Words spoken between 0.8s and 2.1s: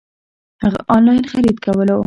انلاين خريد کولو